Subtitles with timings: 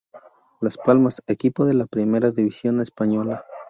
[0.61, 3.45] Las Palmas, equipo de la Primera División española.